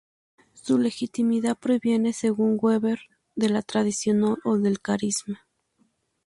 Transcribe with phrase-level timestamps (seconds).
[0.55, 3.01] Su legitimidad proviene según Weber
[3.35, 5.45] de la tradición o del carisma.